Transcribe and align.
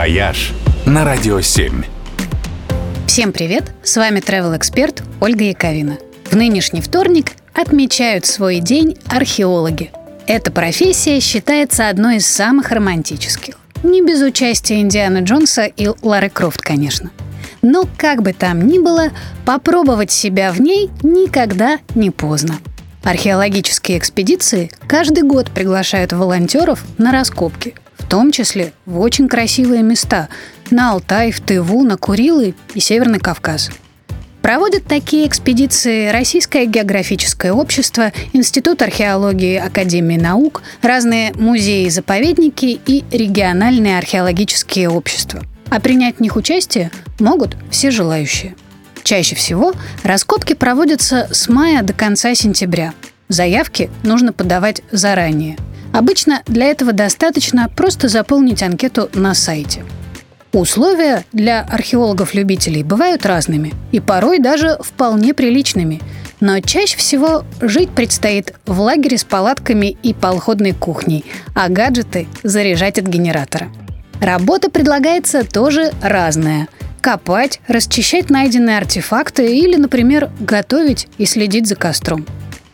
«Вояж» 0.00 0.54
на 0.86 1.04
Радио 1.04 1.42
7. 1.42 1.84
Всем 3.06 3.32
привет! 3.32 3.70
С 3.82 3.98
вами 3.98 4.20
travel 4.20 4.56
эксперт 4.56 5.02
Ольга 5.20 5.44
Яковина. 5.44 5.98
В 6.24 6.36
нынешний 6.36 6.80
вторник 6.80 7.32
отмечают 7.52 8.24
свой 8.24 8.60
день 8.60 8.96
археологи. 9.10 9.90
Эта 10.26 10.50
профессия 10.50 11.20
считается 11.20 11.90
одной 11.90 12.16
из 12.16 12.26
самых 12.26 12.70
романтических. 12.70 13.56
Не 13.82 14.00
без 14.00 14.22
участия 14.22 14.80
Индианы 14.80 15.18
Джонса 15.18 15.66
и 15.66 15.90
Лары 16.00 16.30
Крофт, 16.30 16.62
конечно. 16.62 17.10
Но 17.60 17.86
как 17.98 18.22
бы 18.22 18.32
там 18.32 18.66
ни 18.66 18.78
было, 18.78 19.10
попробовать 19.44 20.10
себя 20.10 20.50
в 20.50 20.62
ней 20.62 20.88
никогда 21.02 21.78
не 21.94 22.10
поздно. 22.10 22.54
Археологические 23.02 23.98
экспедиции 23.98 24.70
каждый 24.86 25.24
год 25.24 25.50
приглашают 25.50 26.14
волонтеров 26.14 26.84
на 26.96 27.12
раскопки, 27.12 27.74
том 28.10 28.32
числе 28.32 28.72
в 28.84 28.98
очень 28.98 29.28
красивые 29.28 29.82
места– 29.82 30.28
на 30.70 30.92
Алтай, 30.92 31.32
в 31.32 31.40
Тыву, 31.40 31.82
на 31.82 31.96
Курилы 31.96 32.54
и 32.74 32.80
Северный 32.80 33.18
Кавказ. 33.18 33.70
Проводят 34.40 34.84
такие 34.84 35.26
экспедиции 35.26 36.08
Российское 36.08 36.64
географическое 36.66 37.52
общество, 37.52 38.12
Институт 38.32 38.80
археологии 38.80 39.56
Академии 39.56 40.16
наук, 40.16 40.62
разные 40.80 41.32
музеи-заповедники 41.34 42.80
и 42.86 43.04
региональные 43.10 43.98
археологические 43.98 44.88
общества. 44.88 45.42
А 45.68 45.80
принять 45.80 46.16
в 46.16 46.20
них 46.20 46.36
участие 46.36 46.90
могут 47.18 47.56
все 47.70 47.90
желающие. 47.90 48.54
Чаще 49.02 49.34
всего 49.34 49.72
раскопки 50.02 50.54
проводятся 50.54 51.28
с 51.32 51.48
мая 51.48 51.82
до 51.82 51.92
конца 51.92 52.34
сентября. 52.34 52.92
Заявки 53.28 53.90
нужно 54.02 54.32
подавать 54.32 54.82
заранее. 54.90 55.56
Обычно 55.92 56.42
для 56.46 56.66
этого 56.66 56.92
достаточно 56.92 57.68
просто 57.68 58.08
заполнить 58.08 58.62
анкету 58.62 59.10
на 59.14 59.34
сайте. 59.34 59.84
Условия 60.52 61.24
для 61.32 61.60
археологов-любителей 61.62 62.82
бывают 62.82 63.24
разными 63.24 63.72
и 63.92 64.00
порой 64.00 64.40
даже 64.40 64.78
вполне 64.80 65.32
приличными. 65.32 66.00
Но 66.40 66.60
чаще 66.60 66.96
всего 66.96 67.44
жить 67.60 67.90
предстоит 67.90 68.54
в 68.66 68.80
лагере 68.80 69.18
с 69.18 69.24
палатками 69.24 69.96
и 70.02 70.14
походной 70.14 70.72
кухней, 70.72 71.24
а 71.54 71.68
гаджеты 71.68 72.26
заряжать 72.42 72.98
от 72.98 73.06
генератора. 73.06 73.68
Работа 74.20 74.70
предлагается 74.70 75.44
тоже 75.44 75.92
разная– 76.02 76.68
копать, 77.00 77.60
расчищать 77.68 78.30
найденные 78.30 78.78
артефакты 78.78 79.56
или, 79.56 79.76
например, 79.76 80.30
готовить 80.40 81.08
и 81.18 81.26
следить 81.26 81.66
за 81.66 81.76
костром. 81.76 82.26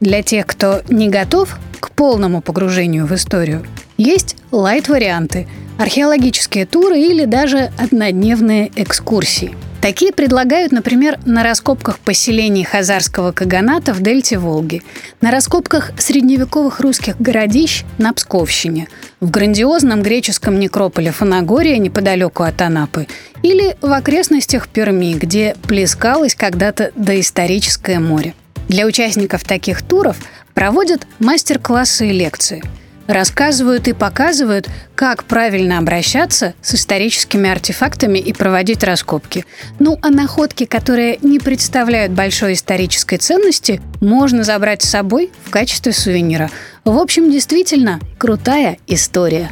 Для 0.00 0.22
тех, 0.22 0.46
кто 0.46 0.82
не 0.88 1.08
готов 1.08 1.58
к 1.80 1.90
полному 1.90 2.40
погружению 2.40 3.06
в 3.06 3.14
историю, 3.14 3.64
есть 3.96 4.36
лайт-варианты– 4.52 5.46
археологические 5.78 6.66
туры 6.66 7.00
или 7.00 7.24
даже 7.24 7.70
однодневные 7.78 8.70
экскурсии. 8.76 9.54
Такие 9.80 10.12
предлагают, 10.12 10.72
например, 10.72 11.20
на 11.24 11.44
раскопках 11.44 12.00
поселений 12.00 12.64
Хазарского 12.64 13.30
каганата 13.30 13.94
в 13.94 14.00
дельте 14.00 14.36
Волги, 14.36 14.82
на 15.20 15.30
раскопках 15.30 15.92
средневековых 15.98 16.80
русских 16.80 17.20
городищ 17.20 17.84
на 17.96 18.12
Псковщине, 18.12 18.88
в 19.20 19.30
грандиозном 19.30 20.02
греческом 20.02 20.58
некрополе 20.58 21.12
Фанагория 21.12 21.78
неподалеку 21.78 22.42
от 22.42 22.60
Анапы 22.60 23.06
или 23.44 23.76
в 23.80 23.92
окрестностях 23.92 24.66
Перми, 24.66 25.14
где 25.14 25.54
плескалось 25.68 26.34
когда-то 26.34 26.90
доисторическое 26.96 28.00
море. 28.00 28.34
Для 28.68 28.86
участников 28.86 29.44
таких 29.44 29.82
туров 29.82 30.16
проводят 30.54 31.06
мастер-классы 31.18 32.08
и 32.08 32.12
лекции– 32.12 32.62
рассказывают 33.08 33.88
и 33.88 33.92
показывают, 33.92 34.68
как 34.94 35.24
правильно 35.24 35.78
обращаться 35.78 36.54
с 36.60 36.74
историческими 36.74 37.50
артефактами 37.50 38.18
и 38.18 38.32
проводить 38.32 38.84
раскопки. 38.84 39.44
Ну 39.80 39.98
а 40.02 40.10
находки, 40.10 40.66
которые 40.66 41.18
не 41.22 41.40
представляют 41.40 42.12
большой 42.12 42.52
исторической 42.52 43.16
ценности, 43.16 43.80
можно 44.00 44.44
забрать 44.44 44.82
с 44.82 44.90
собой 44.90 45.32
в 45.44 45.50
качестве 45.50 45.92
сувенира. 45.92 46.50
В 46.84 46.98
общем, 46.98 47.30
действительно 47.30 47.98
крутая 48.18 48.78
история. 48.86 49.50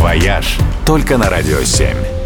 «Вояж» 0.00 0.58
только 0.84 1.16
на 1.16 1.30
«Радио 1.30 1.60
7». 1.60 2.23